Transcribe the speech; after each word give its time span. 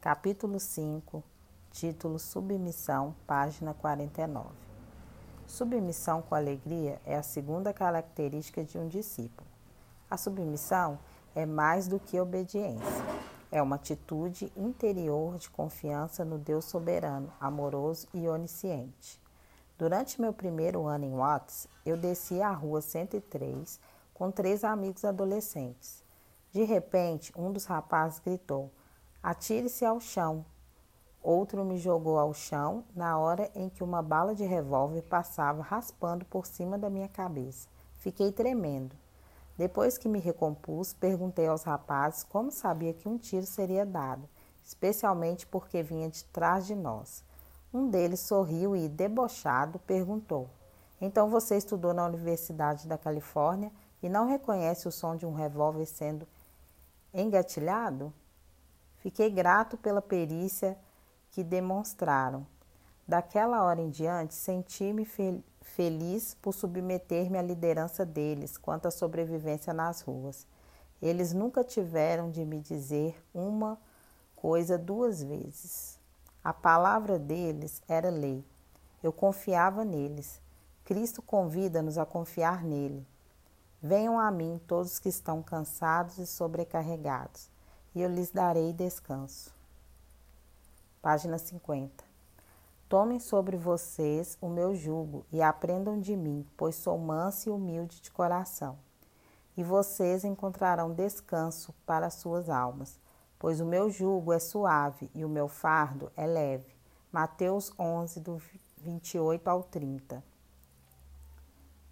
Capítulo 0.00 0.60
5, 0.60 1.24
título 1.72 2.20
Submissão, 2.20 3.16
página 3.26 3.74
49. 3.74 4.48
Submissão 5.44 6.22
com 6.22 6.36
alegria 6.36 7.00
é 7.04 7.16
a 7.16 7.22
segunda 7.24 7.72
característica 7.72 8.62
de 8.62 8.78
um 8.78 8.86
discípulo. 8.86 9.44
A 10.08 10.16
submissão 10.16 11.00
é 11.34 11.44
mais 11.44 11.88
do 11.88 11.98
que 11.98 12.20
obediência. 12.20 13.04
É 13.50 13.60
uma 13.60 13.74
atitude 13.74 14.52
interior 14.56 15.36
de 15.36 15.50
confiança 15.50 16.24
no 16.24 16.38
Deus 16.38 16.66
soberano, 16.66 17.32
amoroso 17.40 18.06
e 18.14 18.28
onisciente. 18.28 19.20
Durante 19.76 20.20
meu 20.20 20.32
primeiro 20.32 20.86
ano 20.86 21.06
em 21.06 21.16
Watts, 21.16 21.66
eu 21.84 21.96
desci 21.96 22.40
a 22.40 22.52
rua 22.52 22.80
103 22.80 23.80
com 24.14 24.30
três 24.30 24.62
amigos 24.62 25.04
adolescentes. 25.04 26.04
De 26.52 26.62
repente, 26.62 27.32
um 27.36 27.50
dos 27.50 27.64
rapazes 27.64 28.20
gritou: 28.20 28.70
Atire-se 29.22 29.84
ao 29.84 29.98
chão. 29.98 30.44
Outro 31.20 31.64
me 31.64 31.76
jogou 31.76 32.18
ao 32.18 32.32
chão 32.32 32.84
na 32.94 33.18
hora 33.18 33.50
em 33.54 33.68
que 33.68 33.82
uma 33.82 34.00
bala 34.00 34.34
de 34.34 34.44
revólver 34.44 35.02
passava 35.02 35.60
raspando 35.60 36.24
por 36.24 36.46
cima 36.46 36.78
da 36.78 36.88
minha 36.88 37.08
cabeça. 37.08 37.68
Fiquei 37.96 38.30
tremendo. 38.30 38.96
Depois 39.56 39.98
que 39.98 40.08
me 40.08 40.20
recompus, 40.20 40.94
perguntei 40.94 41.48
aos 41.48 41.64
rapazes 41.64 42.22
como 42.22 42.52
sabia 42.52 42.94
que 42.94 43.08
um 43.08 43.18
tiro 43.18 43.44
seria 43.44 43.84
dado, 43.84 44.28
especialmente 44.64 45.48
porque 45.48 45.82
vinha 45.82 46.08
de 46.08 46.24
trás 46.26 46.64
de 46.64 46.76
nós. 46.76 47.24
Um 47.74 47.90
deles 47.90 48.20
sorriu 48.20 48.76
e, 48.76 48.88
debochado, 48.88 49.80
perguntou: 49.80 50.48
Então 51.00 51.28
você 51.28 51.56
estudou 51.56 51.92
na 51.92 52.06
Universidade 52.06 52.86
da 52.86 52.96
Califórnia 52.96 53.72
e 54.00 54.08
não 54.08 54.28
reconhece 54.28 54.86
o 54.86 54.92
som 54.92 55.16
de 55.16 55.26
um 55.26 55.34
revólver 55.34 55.86
sendo 55.86 56.26
engatilhado? 57.12 58.12
Fiquei 59.08 59.30
grato 59.30 59.78
pela 59.78 60.02
perícia 60.02 60.76
que 61.30 61.42
demonstraram. 61.42 62.46
Daquela 63.06 63.64
hora 63.64 63.80
em 63.80 63.88
diante, 63.88 64.34
senti-me 64.34 65.06
fel 65.06 65.42
feliz 65.62 66.34
por 66.42 66.52
submeter-me 66.52 67.38
à 67.38 67.42
liderança 67.42 68.04
deles 68.04 68.58
quanto 68.58 68.86
à 68.86 68.90
sobrevivência 68.90 69.72
nas 69.72 70.02
ruas. 70.02 70.46
Eles 71.00 71.32
nunca 71.32 71.64
tiveram 71.64 72.30
de 72.30 72.44
me 72.44 72.60
dizer 72.60 73.18
uma 73.32 73.78
coisa 74.36 74.76
duas 74.76 75.22
vezes. 75.22 75.98
A 76.44 76.52
palavra 76.52 77.18
deles 77.18 77.80
era 77.88 78.10
lei. 78.10 78.44
Eu 79.02 79.10
confiava 79.10 79.86
neles. 79.86 80.38
Cristo 80.84 81.22
convida-nos 81.22 81.96
a 81.96 82.04
confiar 82.04 82.62
nele. 82.62 83.06
Venham 83.80 84.20
a 84.20 84.30
mim 84.30 84.60
todos 84.66 84.98
que 84.98 85.08
estão 85.08 85.42
cansados 85.42 86.18
e 86.18 86.26
sobrecarregados 86.26 87.48
e 87.94 88.02
eu 88.02 88.08
lhes 88.10 88.30
darei 88.30 88.72
descanso. 88.72 89.52
Página 91.00 91.38
50. 91.38 92.04
Tomem 92.88 93.20
sobre 93.20 93.56
vocês 93.56 94.38
o 94.40 94.48
meu 94.48 94.74
jugo 94.74 95.26
e 95.30 95.42
aprendam 95.42 96.00
de 96.00 96.16
mim, 96.16 96.46
pois 96.56 96.74
sou 96.74 96.98
manso 96.98 97.48
e 97.48 97.52
humilde 97.52 98.00
de 98.00 98.10
coração. 98.10 98.78
E 99.56 99.62
vocês 99.62 100.24
encontrarão 100.24 100.92
descanso 100.92 101.74
para 101.84 102.10
suas 102.10 102.48
almas, 102.48 102.98
pois 103.38 103.60
o 103.60 103.66
meu 103.66 103.90
jugo 103.90 104.32
é 104.32 104.38
suave 104.38 105.10
e 105.14 105.24
o 105.24 105.28
meu 105.28 105.48
fardo 105.48 106.10
é 106.16 106.26
leve. 106.26 106.74
Mateus 107.12 107.72
11, 107.78 108.20
do 108.20 108.40
28 108.78 109.48
ao 109.48 109.62
30. 109.62 110.22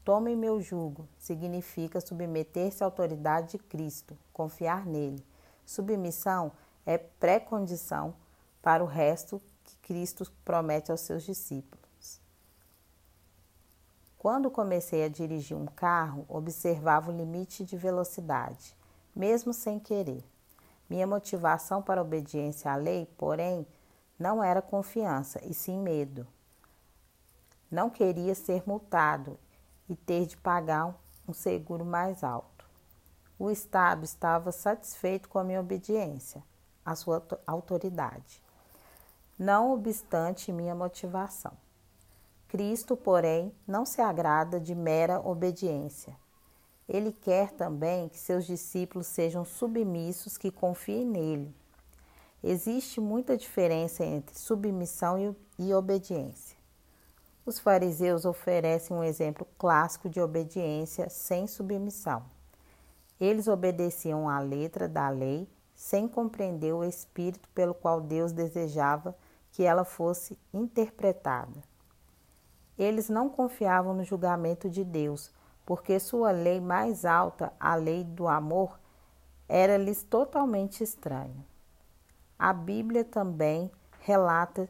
Tomem 0.04 0.36
meu 0.36 0.60
jugo 0.60 1.08
significa 1.18 2.00
submeter-se 2.00 2.82
à 2.82 2.86
autoridade 2.86 3.52
de 3.52 3.58
Cristo, 3.58 4.16
confiar 4.32 4.86
nele 4.86 5.22
Submissão 5.66 6.52
é 6.86 6.96
pré-condição 6.96 8.14
para 8.62 8.82
o 8.82 8.86
resto 8.86 9.42
que 9.64 9.76
Cristo 9.78 10.24
promete 10.44 10.92
aos 10.92 11.00
seus 11.00 11.24
discípulos. 11.24 12.20
Quando 14.16 14.50
comecei 14.50 15.04
a 15.04 15.08
dirigir 15.08 15.56
um 15.56 15.66
carro, 15.66 16.24
observava 16.28 17.10
o 17.10 17.16
limite 17.16 17.64
de 17.64 17.76
velocidade, 17.76 18.76
mesmo 19.14 19.52
sem 19.52 19.78
querer. 19.78 20.24
Minha 20.88 21.06
motivação 21.06 21.82
para 21.82 22.00
a 22.00 22.04
obediência 22.04 22.72
à 22.72 22.76
lei, 22.76 23.06
porém, 23.18 23.66
não 24.18 24.42
era 24.42 24.62
confiança, 24.62 25.40
e 25.44 25.52
sim 25.52 25.78
medo. 25.78 26.26
Não 27.70 27.90
queria 27.90 28.34
ser 28.34 28.62
multado 28.66 29.38
e 29.88 29.96
ter 29.96 30.26
de 30.26 30.36
pagar 30.36 30.94
um 31.28 31.32
seguro 31.32 31.84
mais 31.84 32.22
alto. 32.22 32.55
O 33.38 33.50
Estado 33.50 34.04
estava 34.04 34.50
satisfeito 34.50 35.28
com 35.28 35.38
a 35.38 35.44
minha 35.44 35.60
obediência 35.60 36.42
à 36.84 36.94
sua 36.94 37.22
autoridade, 37.46 38.42
não 39.38 39.72
obstante 39.72 40.50
minha 40.50 40.74
motivação. 40.74 41.52
Cristo, 42.48 42.96
porém, 42.96 43.52
não 43.66 43.84
se 43.84 44.00
agrada 44.00 44.58
de 44.58 44.74
mera 44.74 45.20
obediência. 45.20 46.16
Ele 46.88 47.12
quer 47.12 47.50
também 47.52 48.08
que 48.08 48.18
seus 48.18 48.46
discípulos 48.46 49.06
sejam 49.06 49.44
submissos, 49.44 50.38
que 50.38 50.50
confiem 50.50 51.04
nele. 51.04 51.54
Existe 52.42 53.00
muita 53.00 53.36
diferença 53.36 54.04
entre 54.04 54.38
submissão 54.38 55.36
e 55.58 55.74
obediência. 55.74 56.56
Os 57.44 57.58
fariseus 57.58 58.24
oferecem 58.24 58.96
um 58.96 59.04
exemplo 59.04 59.46
clássico 59.58 60.08
de 60.08 60.20
obediência 60.20 61.10
sem 61.10 61.46
submissão. 61.46 62.35
Eles 63.20 63.48
obedeciam 63.48 64.28
à 64.28 64.38
letra 64.38 64.88
da 64.88 65.08
lei 65.08 65.48
sem 65.74 66.08
compreender 66.08 66.72
o 66.72 66.84
espírito 66.84 67.48
pelo 67.50 67.74
qual 67.74 68.00
Deus 68.00 68.32
desejava 68.32 69.16
que 69.52 69.62
ela 69.62 69.84
fosse 69.84 70.38
interpretada. 70.52 71.62
Eles 72.78 73.08
não 73.08 73.28
confiavam 73.28 73.94
no 73.94 74.04
julgamento 74.04 74.68
de 74.68 74.84
Deus, 74.84 75.30
porque 75.64 75.98
sua 75.98 76.30
lei 76.30 76.60
mais 76.60 77.04
alta, 77.04 77.52
a 77.58 77.74
lei 77.74 78.04
do 78.04 78.28
amor, 78.28 78.78
era-lhes 79.48 80.02
totalmente 80.02 80.82
estranha. 80.82 81.46
A 82.38 82.52
Bíblia 82.52 83.04
também 83.04 83.70
relata 84.00 84.68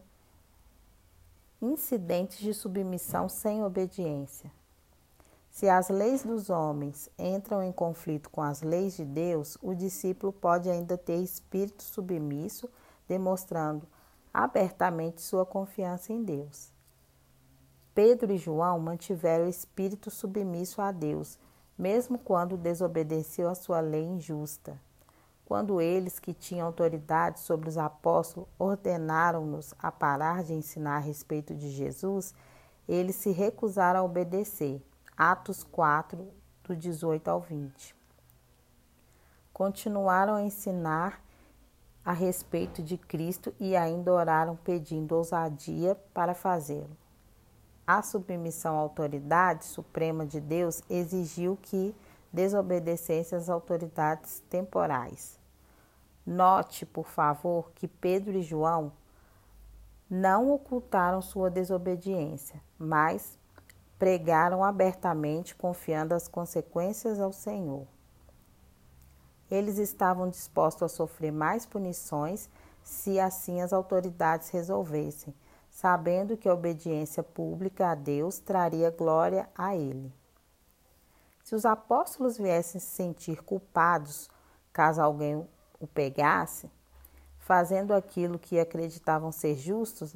incidentes 1.60 2.38
de 2.38 2.54
submissão 2.54 3.28
sem 3.28 3.64
obediência. 3.64 4.52
Se 5.56 5.70
as 5.70 5.88
leis 5.88 6.22
dos 6.22 6.50
homens 6.50 7.08
entram 7.18 7.62
em 7.62 7.72
conflito 7.72 8.28
com 8.28 8.42
as 8.42 8.60
leis 8.60 8.94
de 8.94 9.06
Deus, 9.06 9.56
o 9.62 9.74
discípulo 9.74 10.30
pode 10.30 10.68
ainda 10.68 10.98
ter 10.98 11.16
espírito 11.16 11.82
submisso, 11.82 12.68
demonstrando 13.08 13.88
abertamente 14.34 15.22
sua 15.22 15.46
confiança 15.46 16.12
em 16.12 16.22
Deus. 16.22 16.70
Pedro 17.94 18.34
e 18.34 18.36
João 18.36 18.78
mantiveram 18.78 19.46
o 19.46 19.48
espírito 19.48 20.10
submisso 20.10 20.82
a 20.82 20.92
Deus, 20.92 21.38
mesmo 21.78 22.18
quando 22.18 22.58
desobedeceu 22.58 23.48
a 23.48 23.54
sua 23.54 23.80
lei 23.80 24.04
injusta. 24.04 24.78
Quando 25.46 25.80
eles, 25.80 26.18
que 26.18 26.34
tinham 26.34 26.66
autoridade 26.66 27.40
sobre 27.40 27.70
os 27.70 27.78
apóstolos, 27.78 28.46
ordenaram-nos 28.58 29.72
a 29.78 29.90
parar 29.90 30.44
de 30.44 30.52
ensinar 30.52 30.96
a 30.96 31.00
respeito 31.00 31.54
de 31.54 31.70
Jesus, 31.70 32.34
eles 32.86 33.16
se 33.16 33.30
recusaram 33.30 34.00
a 34.00 34.04
obedecer 34.04 34.82
Atos 35.18 35.64
4, 35.64 36.30
do 36.62 36.76
18 36.76 37.28
ao 37.28 37.40
20. 37.40 37.96
Continuaram 39.50 40.34
a 40.34 40.42
ensinar 40.42 41.24
a 42.04 42.12
respeito 42.12 42.82
de 42.82 42.98
Cristo 42.98 43.54
e 43.58 43.74
ainda 43.74 44.12
oraram 44.12 44.56
pedindo 44.56 45.16
ousadia 45.16 45.94
para 46.12 46.34
fazê-lo. 46.34 46.94
A 47.86 48.02
submissão 48.02 48.76
à 48.76 48.80
autoridade 48.80 49.64
suprema 49.64 50.26
de 50.26 50.38
Deus 50.38 50.82
exigiu 50.90 51.58
que 51.62 51.96
desobedecessem 52.30 53.38
às 53.38 53.48
autoridades 53.48 54.40
temporais. 54.50 55.40
Note, 56.26 56.84
por 56.84 57.08
favor, 57.08 57.70
que 57.74 57.88
Pedro 57.88 58.36
e 58.36 58.42
João 58.42 58.92
não 60.10 60.52
ocultaram 60.52 61.22
sua 61.22 61.50
desobediência, 61.50 62.60
mas 62.78 63.38
pregaram 63.98 64.62
abertamente, 64.62 65.54
confiando 65.54 66.14
as 66.14 66.28
consequências 66.28 67.20
ao 67.20 67.32
Senhor. 67.32 67.86
Eles 69.50 69.78
estavam 69.78 70.28
dispostos 70.28 70.82
a 70.82 70.88
sofrer 70.88 71.32
mais 71.32 71.64
punições 71.64 72.50
se 72.82 73.18
assim 73.18 73.60
as 73.60 73.72
autoridades 73.72 74.50
resolvessem, 74.50 75.34
sabendo 75.70 76.36
que 76.36 76.48
a 76.48 76.54
obediência 76.54 77.22
pública 77.22 77.90
a 77.90 77.94
Deus 77.94 78.38
traria 78.38 78.90
glória 78.90 79.48
a 79.56 79.74
Ele. 79.74 80.12
Se 81.44 81.54
os 81.54 81.64
apóstolos 81.64 82.36
viessem 82.36 82.80
se 82.80 82.88
sentir 82.88 83.42
culpados 83.42 84.28
caso 84.72 85.00
alguém 85.00 85.46
o 85.78 85.86
pegasse, 85.86 86.70
fazendo 87.38 87.94
aquilo 87.94 88.38
que 88.38 88.58
acreditavam 88.58 89.30
ser 89.30 89.54
justos, 89.54 90.14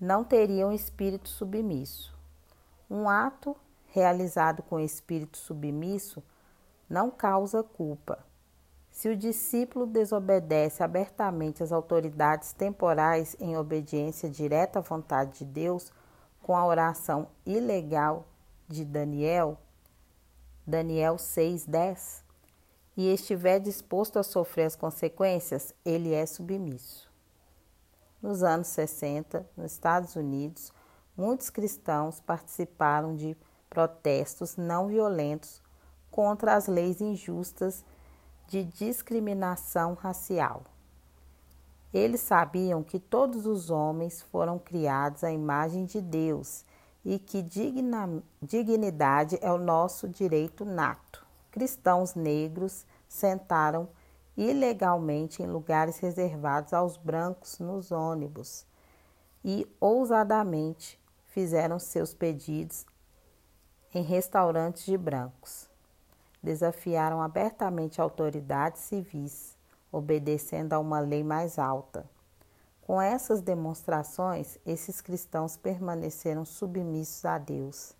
não 0.00 0.24
teriam 0.24 0.72
espírito 0.72 1.28
submisso. 1.28 2.15
Um 2.90 3.08
ato 3.08 3.56
realizado 3.86 4.62
com 4.62 4.78
espírito 4.78 5.36
submisso 5.38 6.22
não 6.88 7.10
causa 7.10 7.62
culpa. 7.62 8.24
Se 8.90 9.08
o 9.08 9.16
discípulo 9.16 9.86
desobedece 9.86 10.82
abertamente 10.82 11.62
às 11.62 11.72
autoridades 11.72 12.52
temporais 12.52 13.36
em 13.38 13.56
obediência 13.56 14.30
direta 14.30 14.78
à 14.78 14.82
vontade 14.82 15.40
de 15.40 15.44
Deus, 15.44 15.92
com 16.42 16.56
a 16.56 16.64
oração 16.64 17.28
ilegal 17.44 18.24
de 18.68 18.84
Daniel, 18.84 19.58
Daniel 20.66 21.16
6:10, 21.16 22.24
e 22.96 23.12
estiver 23.12 23.58
disposto 23.60 24.18
a 24.18 24.22
sofrer 24.22 24.64
as 24.64 24.76
consequências, 24.76 25.74
ele 25.84 26.14
é 26.14 26.24
submisso. 26.24 27.12
Nos 28.22 28.42
anos 28.42 28.68
60, 28.68 29.46
nos 29.56 29.72
Estados 29.72 30.16
Unidos, 30.16 30.72
muitos 31.16 31.50
cristãos 31.50 32.20
participaram 32.20 33.14
de 33.14 33.36
protestos 33.70 34.56
não 34.56 34.88
violentos 34.88 35.62
contra 36.10 36.54
as 36.54 36.66
leis 36.66 37.00
injustas 37.00 37.84
de 38.46 38.64
discriminação 38.64 39.94
racial. 39.94 40.62
Eles 41.92 42.20
sabiam 42.20 42.82
que 42.82 42.98
todos 42.98 43.46
os 43.46 43.70
homens 43.70 44.22
foram 44.22 44.58
criados 44.58 45.24
à 45.24 45.32
imagem 45.32 45.84
de 45.84 46.00
Deus 46.00 46.64
e 47.04 47.18
que 47.18 47.40
digna, 47.40 48.22
dignidade 48.42 49.38
é 49.40 49.50
o 49.50 49.58
nosso 49.58 50.08
direito 50.08 50.64
nato. 50.64 51.24
Cristãos 51.50 52.14
negros 52.14 52.84
sentaram 53.08 53.88
ilegalmente 54.36 55.42
em 55.42 55.46
lugares 55.46 55.98
reservados 55.98 56.72
aos 56.74 56.96
brancos 56.96 57.58
nos 57.58 57.90
ônibus 57.90 58.66
e 59.44 59.66
ousadamente 59.80 61.00
fizeram 61.36 61.78
seus 61.78 62.14
pedidos 62.14 62.86
em 63.94 64.02
restaurantes 64.02 64.86
de 64.86 64.96
brancos. 64.96 65.68
Desafiaram 66.42 67.20
abertamente 67.20 68.00
autoridades 68.00 68.80
civis, 68.80 69.54
obedecendo 69.92 70.72
a 70.72 70.78
uma 70.78 70.98
lei 70.98 71.22
mais 71.22 71.58
alta. 71.58 72.08
Com 72.80 73.02
essas 73.02 73.42
demonstrações, 73.42 74.58
esses 74.64 75.02
cristãos 75.02 75.58
permaneceram 75.58 76.46
submissos 76.46 77.26
a 77.26 77.36
Deus, 77.36 77.94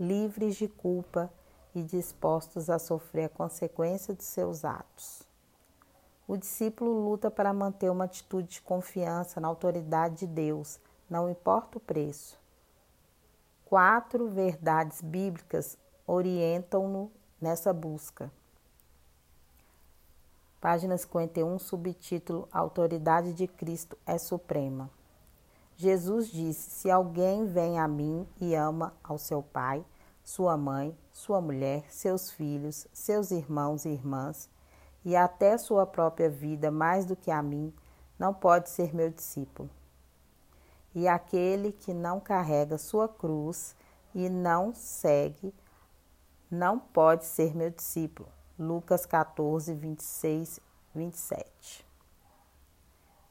livres 0.00 0.56
de 0.56 0.66
culpa 0.66 1.30
e 1.74 1.82
dispostos 1.82 2.70
a 2.70 2.78
sofrer 2.78 3.24
a 3.24 3.28
consequência 3.28 4.14
de 4.14 4.24
seus 4.24 4.64
atos. 4.64 5.28
O 6.26 6.38
discípulo 6.38 7.04
luta 7.04 7.30
para 7.30 7.52
manter 7.52 7.90
uma 7.90 8.04
atitude 8.04 8.48
de 8.48 8.62
confiança 8.62 9.42
na 9.42 9.48
autoridade 9.48 10.20
de 10.20 10.26
Deus, 10.26 10.80
não 11.10 11.28
importa 11.28 11.76
o 11.76 11.80
preço. 11.80 12.40
Quatro 13.72 14.28
verdades 14.28 15.00
bíblicas 15.00 15.78
orientam-no 16.06 17.10
nessa 17.40 17.72
busca. 17.72 18.30
Página 20.60 20.98
51, 20.98 21.58
subtítulo 21.58 22.46
autoridade 22.52 23.32
de 23.32 23.46
Cristo 23.46 23.96
é 24.04 24.18
suprema. 24.18 24.90
Jesus 25.74 26.30
disse: 26.30 26.68
Se 26.68 26.90
alguém 26.90 27.46
vem 27.46 27.78
a 27.78 27.88
mim 27.88 28.28
e 28.38 28.54
ama 28.54 28.92
ao 29.02 29.16
seu 29.16 29.42
pai, 29.42 29.82
sua 30.22 30.54
mãe, 30.54 30.94
sua 31.10 31.40
mulher, 31.40 31.90
seus 31.90 32.30
filhos, 32.30 32.86
seus 32.92 33.30
irmãos 33.30 33.86
e 33.86 33.88
irmãs, 33.88 34.50
e 35.02 35.16
até 35.16 35.56
sua 35.56 35.86
própria 35.86 36.28
vida 36.28 36.70
mais 36.70 37.06
do 37.06 37.16
que 37.16 37.30
a 37.30 37.42
mim, 37.42 37.72
não 38.18 38.34
pode 38.34 38.68
ser 38.68 38.94
meu 38.94 39.08
discípulo. 39.08 39.70
E 40.94 41.08
aquele 41.08 41.72
que 41.72 41.94
não 41.94 42.20
carrega 42.20 42.76
sua 42.76 43.08
cruz 43.08 43.74
e 44.14 44.28
não 44.28 44.74
segue, 44.74 45.54
não 46.50 46.78
pode 46.78 47.24
ser 47.24 47.54
meu 47.54 47.70
discípulo. 47.70 48.28
Lucas 48.58 49.06
14, 49.06 49.72
26, 49.74 50.60
27. 50.94 51.86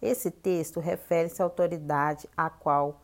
Esse 0.02 0.32
texto 0.32 0.80
refere-se 0.80 1.42
à 1.42 1.46
autoridade 1.46 2.28
a 2.36 2.50
qual 2.50 3.00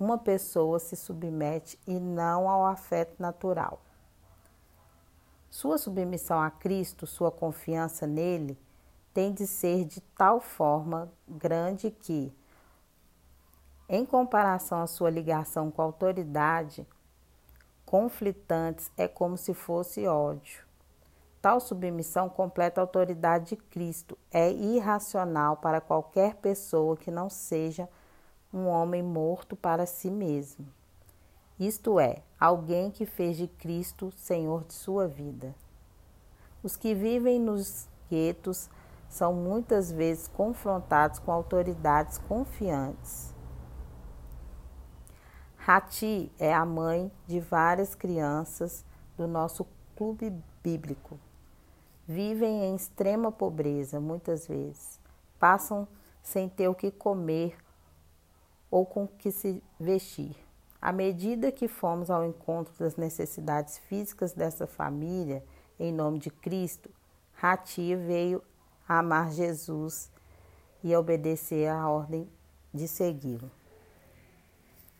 uma 0.00 0.16
pessoa 0.16 0.78
se 0.78 0.96
submete 0.96 1.78
e 1.86 2.00
não 2.00 2.48
ao 2.48 2.64
afeto 2.64 3.20
natural. 3.20 3.80
Sua 5.50 5.76
submissão 5.76 6.40
a 6.40 6.50
Cristo, 6.50 7.06
sua 7.06 7.30
confiança 7.30 8.06
nele, 8.06 8.58
tem 9.12 9.32
de 9.32 9.46
ser 9.46 9.84
de 9.84 10.00
tal 10.16 10.40
forma 10.40 11.10
grande 11.26 11.90
que, 11.90 12.32
em 13.88 14.04
comparação 14.04 14.82
à 14.82 14.86
sua 14.86 15.08
ligação 15.08 15.70
com 15.70 15.80
a 15.80 15.84
autoridade, 15.86 16.86
conflitantes 17.86 18.92
é 18.96 19.08
como 19.08 19.36
se 19.38 19.54
fosse 19.54 20.06
ódio. 20.06 20.68
Tal 21.40 21.58
submissão 21.58 22.28
completa 22.28 22.80
a 22.80 22.82
autoridade 22.82 23.50
de 23.50 23.56
Cristo. 23.56 24.18
É 24.30 24.50
irracional 24.50 25.56
para 25.56 25.80
qualquer 25.80 26.34
pessoa 26.34 26.96
que 26.96 27.10
não 27.10 27.30
seja 27.30 27.88
um 28.52 28.66
homem 28.66 29.02
morto 29.02 29.56
para 29.56 29.86
si 29.86 30.10
mesmo. 30.10 30.66
Isto 31.58 31.98
é, 31.98 32.22
alguém 32.38 32.90
que 32.90 33.06
fez 33.06 33.36
de 33.36 33.46
Cristo 33.46 34.12
Senhor 34.16 34.64
de 34.64 34.74
sua 34.74 35.08
vida. 35.08 35.54
Os 36.62 36.76
que 36.76 36.94
vivem 36.94 37.40
nos 37.40 37.88
guetos 38.10 38.68
são 39.08 39.32
muitas 39.32 39.90
vezes 39.90 40.28
confrontados 40.28 41.18
com 41.20 41.32
autoridades 41.32 42.18
confiantes. 42.18 43.37
Rati 45.68 46.32
é 46.38 46.54
a 46.54 46.64
mãe 46.64 47.12
de 47.26 47.40
várias 47.40 47.94
crianças 47.94 48.86
do 49.18 49.28
nosso 49.28 49.66
clube 49.94 50.32
bíblico 50.62 51.20
vivem 52.06 52.64
em 52.64 52.74
extrema 52.74 53.30
pobreza 53.30 54.00
muitas 54.00 54.46
vezes, 54.46 54.98
passam 55.38 55.86
sem 56.22 56.48
ter 56.48 56.68
o 56.68 56.74
que 56.74 56.90
comer 56.90 57.54
ou 58.70 58.86
com 58.86 59.04
o 59.04 59.08
que 59.08 59.30
se 59.30 59.62
vestir. 59.78 60.34
À 60.80 60.90
medida 60.90 61.52
que 61.52 61.68
fomos 61.68 62.10
ao 62.10 62.24
encontro 62.24 62.72
das 62.78 62.96
necessidades 62.96 63.76
físicas 63.76 64.32
dessa 64.32 64.66
família, 64.66 65.44
em 65.78 65.92
nome 65.92 66.18
de 66.18 66.30
Cristo, 66.30 66.88
Rati 67.34 67.94
veio 67.94 68.42
amar 68.88 69.30
Jesus 69.32 70.10
e 70.82 70.96
obedecer 70.96 71.68
à 71.68 71.86
ordem 71.90 72.26
de 72.72 72.88
segui-lo. 72.88 73.57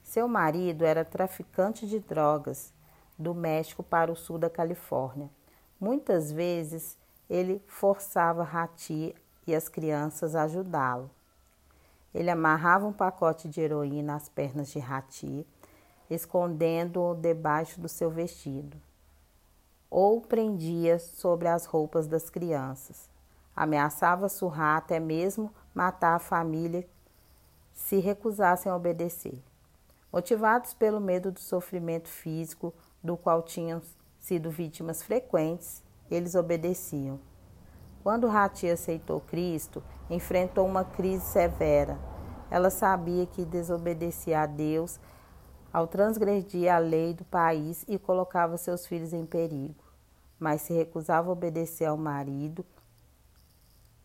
Seu 0.08 0.26
marido 0.26 0.87
era 0.87 1.05
traficante 1.05 1.87
de 1.87 2.00
drogas 2.00 2.72
do 3.19 3.34
México 3.34 3.82
para 3.82 4.10
o 4.10 4.16
sul 4.16 4.38
da 4.38 4.49
Califórnia. 4.49 5.28
Muitas 5.78 6.32
vezes 6.32 6.96
ele 7.28 7.62
forçava 7.66 8.43
Rati 8.43 9.14
e 9.46 9.55
as 9.55 9.69
crianças 9.69 10.34
a 10.34 10.44
ajudá-lo. 10.44 11.10
Ele 12.14 12.31
amarrava 12.31 12.86
um 12.86 12.93
pacote 12.93 13.50
de 13.50 13.60
heroína 13.60 14.15
às 14.15 14.31
pernas 14.31 14.69
de 14.69 14.79
Rati, 14.79 15.46
escondendo-o 16.08 17.15
debaixo 17.15 17.79
do 17.79 17.86
seu 17.86 18.08
vestido, 18.10 18.79
ou 19.91 20.22
prendia 20.22 20.98
sobre 20.98 21.48
as 21.48 21.67
roupas 21.67 22.06
das 22.06 22.31
crianças. 22.31 23.10
Ameaçava 23.55 24.31
surrar 24.31 24.79
até 24.79 24.98
mesmo 24.98 25.53
matar 25.74 26.15
a 26.15 26.19
família 26.19 26.88
se 27.74 27.98
recusassem 27.98 28.72
a 28.72 28.74
obedecer. 28.74 29.38
Motivados 30.10 30.72
pelo 30.72 31.00
medo 31.00 31.31
do 31.31 31.41
sofrimento 31.41 32.08
físico 32.08 32.72
do 33.03 33.17
qual 33.17 33.43
tinham 33.43 33.82
sido 34.19 34.50
vítimas 34.50 35.03
frequentes, 35.03 35.82
eles 36.10 36.34
obedeciam. 36.34 37.20
Quando 38.03 38.27
Rati 38.27 38.67
aceitou 38.69 39.20
Cristo, 39.20 39.82
enfrentou 40.08 40.67
uma 40.67 40.84
crise 40.84 41.24
severa. 41.27 41.98
Ela 42.50 42.70
sabia 42.70 43.27
que 43.27 43.44
desobedecia 43.44 44.41
a 44.41 44.46
Deus 44.46 44.98
ao 45.70 45.86
transgredir 45.86 46.72
a 46.72 46.79
lei 46.79 47.12
do 47.12 47.24
país 47.24 47.84
e 47.86 47.98
colocava 47.98 48.56
seus 48.56 48.86
filhos 48.86 49.12
em 49.12 49.27
perigo. 49.27 49.84
Mas 50.38 50.62
se 50.62 50.72
recusava 50.72 51.29
a 51.29 51.32
obedecer 51.32 51.84
ao 51.84 51.98
marido, 51.98 52.65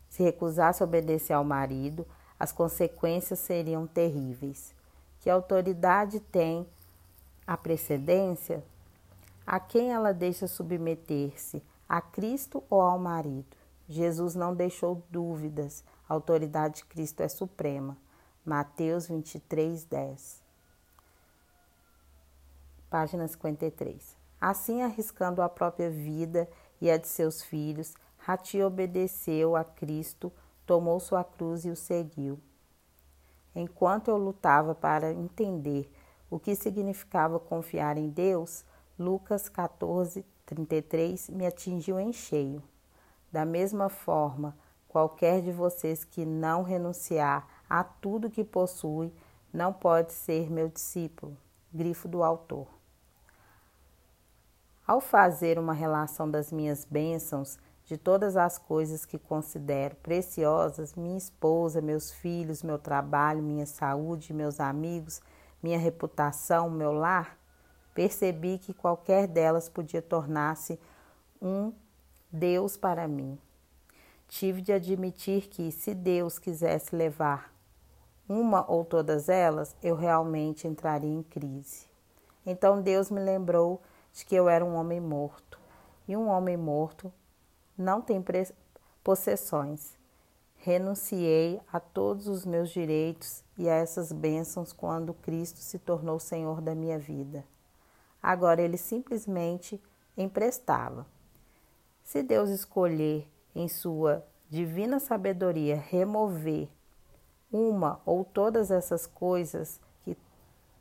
se 0.09 0.21
recusasse 0.21 0.83
a 0.83 0.85
obedecer 0.85 1.33
ao 1.33 1.43
marido, 1.43 2.05
as 2.37 2.51
consequências 2.51 3.39
seriam 3.39 3.87
terríveis. 3.87 4.75
Que 5.23 5.29
autoridade 5.29 6.19
tem 6.19 6.67
a 7.47 7.55
precedência? 7.55 8.61
A 9.47 9.57
quem 9.57 9.93
ela 9.93 10.13
deixa 10.13 10.47
submeter-se? 10.47 11.63
A 11.87 12.01
Cristo 12.01 12.61
ou 12.69 12.81
ao 12.81 12.99
marido? 12.99 13.55
Jesus 13.87 14.35
não 14.35 14.53
deixou 14.53 15.01
dúvidas. 15.09 15.81
A 16.09 16.13
autoridade 16.13 16.79
de 16.79 16.85
Cristo 16.87 17.23
é 17.23 17.29
suprema. 17.29 17.95
Mateus 18.45 19.07
23, 19.07 19.85
10. 19.85 20.43
Página 22.89 23.25
53. 23.25 24.17
Assim, 24.41 24.81
arriscando 24.81 25.41
a 25.41 25.47
própria 25.47 25.89
vida 25.89 26.49
e 26.81 26.91
a 26.91 26.97
de 26.97 27.07
seus 27.07 27.41
filhos, 27.41 27.93
Rati 28.17 28.61
obedeceu 28.61 29.55
a 29.55 29.63
Cristo, 29.63 30.33
tomou 30.65 30.99
sua 30.99 31.23
cruz 31.23 31.63
e 31.63 31.69
o 31.69 31.77
seguiu. 31.77 32.37
Enquanto 33.55 34.09
eu 34.09 34.17
lutava 34.17 34.73
para 34.73 35.11
entender 35.11 35.91
o 36.29 36.39
que 36.39 36.55
significava 36.55 37.39
confiar 37.39 37.97
em 37.97 38.09
Deus, 38.09 38.65
Lucas 38.97 39.47
14, 39.49 40.25
33 40.45 41.29
me 41.29 41.45
atingiu 41.45 41.99
em 41.99 42.11
cheio. 42.11 42.63
Da 43.31 43.45
mesma 43.45 43.89
forma, 43.89 44.55
qualquer 44.87 45.41
de 45.41 45.51
vocês 45.51 46.03
que 46.03 46.25
não 46.25 46.63
renunciar 46.63 47.47
a 47.69 47.83
tudo 47.83 48.29
que 48.29 48.43
possui 48.43 49.11
não 49.51 49.71
pode 49.71 50.13
ser 50.13 50.51
meu 50.51 50.69
discípulo. 50.69 51.37
Grifo 51.73 52.07
do 52.07 52.23
autor. 52.23 52.67
Ao 54.85 54.99
fazer 54.99 55.57
uma 55.57 55.73
relação 55.73 56.29
das 56.29 56.51
minhas 56.51 56.85
bênçãos, 56.85 57.57
de 57.85 57.97
todas 57.97 58.37
as 58.37 58.57
coisas 58.57 59.05
que 59.05 59.17
considero 59.17 59.95
preciosas, 59.97 60.95
minha 60.95 61.17
esposa, 61.17 61.81
meus 61.81 62.11
filhos, 62.11 62.63
meu 62.63 62.79
trabalho, 62.79 63.43
minha 63.43 63.65
saúde, 63.65 64.33
meus 64.33 64.59
amigos, 64.59 65.21
minha 65.61 65.77
reputação, 65.77 66.69
meu 66.69 66.93
lar, 66.93 67.37
percebi 67.93 68.57
que 68.57 68.73
qualquer 68.73 69.27
delas 69.27 69.67
podia 69.69 70.01
tornar-se 70.01 70.79
um 71.41 71.73
Deus 72.31 72.77
para 72.77 73.07
mim. 73.07 73.37
Tive 74.27 74.61
de 74.61 74.73
admitir 74.73 75.47
que, 75.47 75.71
se 75.71 75.93
Deus 75.93 76.39
quisesse 76.39 76.95
levar 76.95 77.53
uma 78.27 78.65
ou 78.71 78.83
todas 78.83 79.29
elas, 79.29 79.75
eu 79.83 79.95
realmente 79.95 80.67
entraria 80.67 81.13
em 81.13 81.21
crise. 81.21 81.85
Então 82.45 82.81
Deus 82.81 83.11
me 83.11 83.19
lembrou 83.19 83.81
de 84.13 84.25
que 84.25 84.33
eu 84.33 84.49
era 84.49 84.63
um 84.63 84.75
homem 84.75 84.99
morto. 84.99 85.59
E 86.07 86.17
um 86.17 86.27
homem 86.27 86.57
morto 86.57 87.13
não 87.77 88.01
tem 88.01 88.23
possessões. 89.03 89.97
Renunciei 90.57 91.59
a 91.71 91.79
todos 91.79 92.27
os 92.27 92.45
meus 92.45 92.69
direitos 92.69 93.43
e 93.57 93.69
a 93.69 93.75
essas 93.75 94.11
bênçãos 94.11 94.71
quando 94.71 95.13
Cristo 95.13 95.59
se 95.59 95.77
tornou 95.77 96.19
Senhor 96.19 96.61
da 96.61 96.73
minha 96.73 96.97
vida. 96.97 97.43
Agora 98.21 98.61
ele 98.61 98.77
simplesmente 98.77 99.81
emprestava. 100.17 101.05
Se 102.03 102.23
Deus 102.23 102.49
escolher 102.49 103.27
em 103.53 103.67
sua 103.67 104.25
divina 104.49 104.99
sabedoria 104.99 105.75
remover 105.75 106.69
uma 107.51 107.99
ou 108.05 108.23
todas 108.23 108.71
essas 108.71 109.05
coisas 109.05 109.81
que 110.03 110.17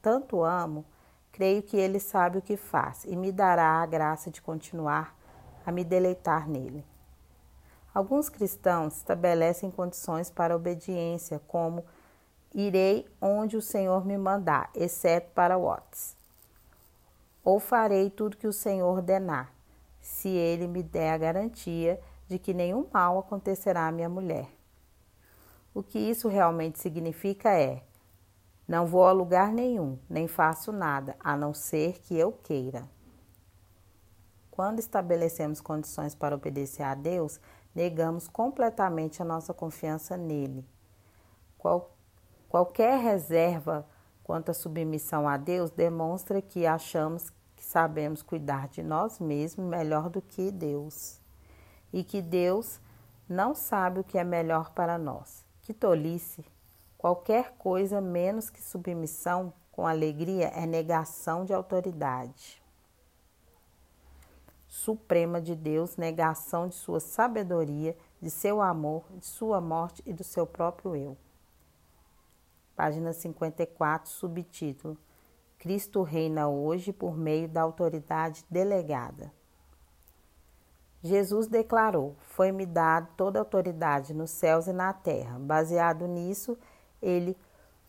tanto 0.00 0.42
amo, 0.44 0.84
Creio 1.32 1.62
que 1.62 1.78
Ele 1.78 1.98
sabe 1.98 2.36
o 2.36 2.42
que 2.42 2.58
faz 2.58 3.04
e 3.06 3.16
me 3.16 3.32
dará 3.32 3.82
a 3.82 3.86
graça 3.86 4.30
de 4.30 4.42
continuar 4.42 5.16
a 5.64 5.72
me 5.72 5.84
deleitar 5.84 6.48
nele. 6.48 6.84
Alguns 7.94 8.28
cristãos 8.28 8.96
estabelecem 8.96 9.70
condições 9.70 10.30
para 10.30 10.56
obediência, 10.56 11.40
como 11.46 11.84
irei 12.54 13.06
onde 13.20 13.56
o 13.56 13.62
Senhor 13.62 14.06
me 14.06 14.16
mandar, 14.16 14.70
exceto 14.74 15.30
para 15.34 15.58
Watts. 15.58 16.16
Ou 17.44 17.60
farei 17.60 18.08
tudo 18.08 18.36
que 18.36 18.46
o 18.46 18.52
Senhor 18.52 18.88
ordenar, 18.88 19.52
se 20.00 20.28
ele 20.28 20.66
me 20.66 20.82
der 20.82 21.12
a 21.12 21.18
garantia 21.18 22.00
de 22.28 22.38
que 22.38 22.54
nenhum 22.54 22.86
mal 22.92 23.18
acontecerá 23.18 23.86
à 23.86 23.92
minha 23.92 24.08
mulher. 24.08 24.48
O 25.74 25.82
que 25.82 25.98
isso 25.98 26.28
realmente 26.28 26.78
significa 26.78 27.50
é: 27.50 27.82
não 28.66 28.86
vou 28.86 29.06
a 29.06 29.12
lugar 29.12 29.52
nenhum, 29.52 29.98
nem 30.08 30.26
faço 30.26 30.72
nada, 30.72 31.16
a 31.20 31.36
não 31.36 31.52
ser 31.52 31.98
que 32.00 32.16
eu 32.16 32.32
queira. 32.32 32.88
Quando 34.62 34.78
estabelecemos 34.78 35.60
condições 35.60 36.14
para 36.14 36.36
obedecer 36.36 36.84
a 36.84 36.94
Deus, 36.94 37.40
negamos 37.74 38.28
completamente 38.28 39.20
a 39.20 39.24
nossa 39.24 39.52
confiança 39.52 40.16
nele. 40.16 40.64
Qual, 41.58 41.90
qualquer 42.48 42.96
reserva 43.00 43.84
quanto 44.22 44.52
à 44.52 44.54
submissão 44.54 45.28
a 45.28 45.36
Deus 45.36 45.72
demonstra 45.72 46.40
que 46.40 46.64
achamos 46.64 47.28
que 47.56 47.64
sabemos 47.64 48.22
cuidar 48.22 48.68
de 48.68 48.84
nós 48.84 49.18
mesmos 49.18 49.66
melhor 49.66 50.08
do 50.08 50.22
que 50.22 50.52
Deus 50.52 51.20
e 51.92 52.04
que 52.04 52.22
Deus 52.22 52.80
não 53.28 53.56
sabe 53.56 53.98
o 53.98 54.04
que 54.04 54.16
é 54.16 54.22
melhor 54.22 54.70
para 54.70 54.96
nós. 54.96 55.44
Que 55.62 55.74
tolice! 55.74 56.44
Qualquer 56.96 57.56
coisa 57.58 58.00
menos 58.00 58.48
que 58.48 58.62
submissão 58.62 59.52
com 59.72 59.88
alegria 59.88 60.52
é 60.54 60.64
negação 60.66 61.44
de 61.44 61.52
autoridade 61.52 62.61
suprema 64.72 65.38
de 65.38 65.54
Deus, 65.54 65.98
negação 65.98 66.66
de 66.66 66.74
sua 66.74 66.98
sabedoria, 66.98 67.94
de 68.22 68.30
seu 68.30 68.62
amor, 68.62 69.04
de 69.18 69.26
sua 69.26 69.60
morte 69.60 70.02
e 70.06 70.14
do 70.14 70.24
seu 70.24 70.46
próprio 70.46 70.96
eu. 70.96 71.14
Página 72.74 73.12
54, 73.12 74.10
subtítulo: 74.10 74.96
Cristo 75.58 76.00
reina 76.02 76.48
hoje 76.48 76.90
por 76.90 77.14
meio 77.14 77.46
da 77.50 77.60
autoridade 77.60 78.46
delegada. 78.48 79.30
Jesus 81.02 81.48
declarou: 81.48 82.16
Foi-me 82.20 82.64
dado 82.64 83.08
toda 83.14 83.38
autoridade 83.38 84.14
nos 84.14 84.30
céus 84.30 84.66
e 84.68 84.72
na 84.72 84.94
terra. 84.94 85.38
Baseado 85.38 86.06
nisso, 86.08 86.56
ele 87.02 87.36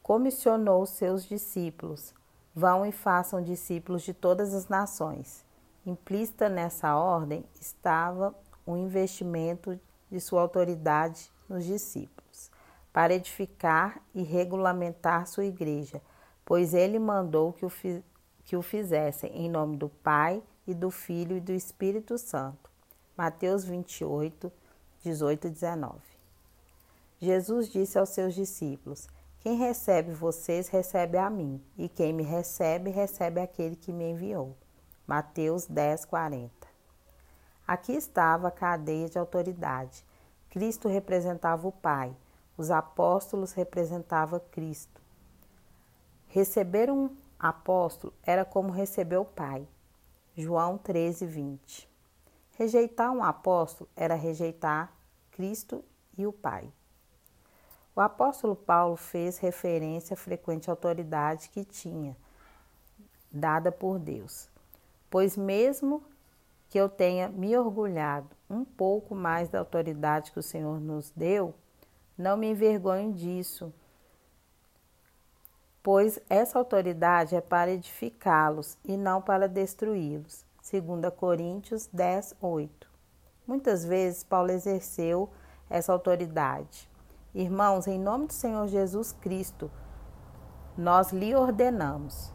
comissionou 0.02 0.86
seus 0.86 1.24
discípulos: 1.24 2.14
Vão 2.54 2.86
e 2.86 2.92
façam 2.92 3.42
discípulos 3.42 4.02
de 4.02 4.14
todas 4.14 4.54
as 4.54 4.68
nações. 4.68 5.46
Implícita 5.86 6.48
nessa 6.48 6.96
ordem 6.96 7.44
estava 7.60 8.34
o 8.66 8.78
investimento 8.78 9.78
de 10.10 10.20
sua 10.22 10.42
autoridade 10.42 11.30
nos 11.50 11.66
discípulos, 11.66 12.50
para 12.94 13.14
edificar 13.14 14.02
e 14.16 14.24
regulamentar 14.24 15.28
sua 15.28 15.44
igreja, 15.44 16.02
pois 16.46 16.74
ele 16.74 16.98
mandou 17.00 17.52
que 17.52 17.66
o, 17.66 17.72
que 18.46 18.56
o 18.56 18.62
fizessem 18.62 19.30
em 19.34 19.50
nome 19.50 19.76
do 19.76 19.90
Pai 19.90 20.42
e 20.66 20.74
do 20.74 20.90
Filho 20.90 21.36
e 21.36 21.42
do 21.42 21.52
Espírito 21.52 22.18
Santo. 22.18 22.72
Mateus 23.18 23.66
28, 23.66 24.50
18 25.02 25.48
e 25.48 25.50
19. 25.50 26.00
Jesus 27.20 27.68
disse 27.70 28.00
aos 28.00 28.10
seus 28.10 28.34
discípulos: 28.34 29.08
Quem 29.42 29.58
recebe 29.58 30.14
vocês, 30.14 30.70
recebe 30.70 31.18
a 31.18 31.30
mim, 31.30 31.62
e 31.78 31.90
quem 31.90 32.14
me 32.14 32.24
recebe, 32.24 32.90
recebe 32.90 33.42
aquele 33.42 33.76
que 33.76 33.92
me 33.92 34.12
enviou. 34.12 34.56
Mateus 35.06 35.66
10, 35.68 36.06
40. 36.06 36.50
Aqui 37.68 37.92
estava 37.92 38.48
a 38.48 38.52
cadeia 38.52 39.10
de 39.10 39.20
autoridade. 39.20 40.06
Cristo 40.50 40.88
representava 40.88 41.68
o 41.68 41.74
Pai, 41.74 42.16
os 42.58 42.72
apóstolos 42.72 43.52
representavam 43.52 44.40
Cristo. 44.52 45.02
Receber 46.28 46.90
um 46.90 47.10
apóstolo 47.38 48.14
era 48.24 48.46
como 48.46 48.72
receber 48.72 49.18
o 49.18 49.26
Pai. 49.26 49.68
João 50.38 50.78
13, 50.78 51.26
20. 51.26 51.90
Rejeitar 52.58 53.12
um 53.12 53.24
apóstolo 53.24 53.90
era 53.98 54.16
rejeitar 54.16 54.90
Cristo 55.32 55.84
e 56.18 56.26
o 56.26 56.32
Pai. 56.32 56.72
O 57.94 58.00
apóstolo 58.00 58.56
Paulo 58.56 58.96
fez 58.96 59.38
referência 59.38 60.14
à 60.14 60.18
frequente 60.18 60.70
autoridade 60.70 61.50
que 61.50 61.66
tinha, 61.66 62.16
dada 63.30 63.70
por 63.70 64.00
Deus. 64.00 64.53
Pois, 65.14 65.38
mesmo 65.38 66.04
que 66.68 66.80
eu 66.80 66.90
tenha 66.90 67.30
me 67.30 67.56
orgulhado 67.56 68.36
um 68.50 68.66
pouco 68.66 69.14
mais 69.14 69.48
da 69.48 69.60
autoridade 69.60 70.32
que 70.32 70.40
o 70.40 70.44
Senhor 70.44 70.82
nos 70.82 71.12
deu, 71.12 71.54
não 72.18 72.36
me 72.36 72.50
envergonho 72.50 73.14
disso, 73.14 73.72
pois 75.84 76.20
essa 76.28 76.58
autoridade 76.58 77.36
é 77.36 77.42
para 77.42 77.70
edificá-los 77.70 78.76
e 78.84 78.98
não 78.98 79.22
para 79.22 79.48
destruí-los. 79.48 80.44
2 80.68 81.14
Coríntios 81.16 81.88
10, 81.94 82.36
8. 82.42 82.90
Muitas 83.46 83.86
vezes 83.86 84.24
Paulo 84.24 84.50
exerceu 84.50 85.30
essa 85.70 85.94
autoridade 85.94 86.90
Irmãos, 87.36 87.88
em 87.88 88.00
nome 88.00 88.28
do 88.28 88.34
Senhor 88.34 88.68
Jesus 88.68 89.12
Cristo, 89.12 89.70
nós 90.78 91.12
lhe 91.12 91.36
ordenamos. 91.36 92.33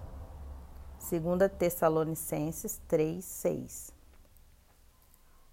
2 0.99 1.50
Tessalonicenses 1.59 2.81
3, 2.88 3.25
6. 3.25 3.93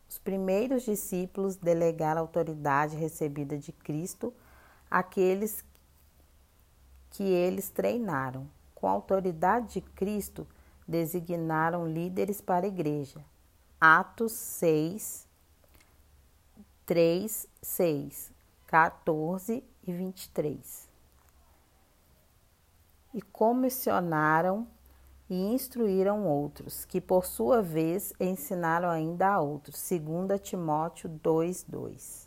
Os 0.09 0.17
primeiros 0.17 0.83
discípulos 0.83 1.55
delegaram 1.55 2.19
a 2.19 2.23
autoridade 2.23 2.95
recebida 2.95 3.57
de 3.57 3.71
Cristo 3.71 4.33
àqueles 4.89 5.63
que 7.11 7.23
eles 7.23 7.69
treinaram. 7.69 8.47
Com 8.73 8.87
a 8.87 8.91
autoridade 8.91 9.73
de 9.73 9.81
Cristo, 9.81 10.47
designaram 10.87 11.87
líderes 11.87 12.41
para 12.41 12.65
a 12.65 12.69
igreja. 12.69 13.23
Atos 13.79 14.31
6, 14.31 15.27
3, 16.85 17.47
6. 17.61 18.35
14 18.67 19.63
e 19.87 19.93
23. 19.93 20.89
E 23.13 23.21
comissionaram 23.21 24.67
e 25.29 25.35
instruíram 25.35 26.25
outros, 26.27 26.85
que 26.85 27.01
por 27.01 27.25
sua 27.25 27.61
vez 27.61 28.13
ensinaram 28.19 28.89
ainda 28.89 29.29
a 29.29 29.41
outros. 29.41 29.89
2 29.89 30.39
Timóteo 30.41 31.09
2, 31.09 31.63
2. 31.67 32.24